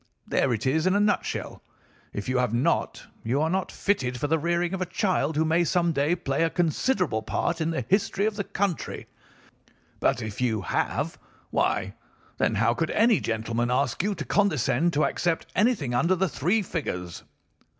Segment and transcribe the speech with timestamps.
[0.25, 1.61] There it is in a nutshell.
[2.11, 5.45] If you have not, you are not fitted for the rearing of a child who
[5.45, 9.05] may some day play a considerable part in the history of the country.
[9.99, 11.19] But if you have
[11.51, 11.93] why,
[12.39, 16.63] then, how could any gentleman ask you to condescend to accept anything under the three
[16.63, 17.21] figures?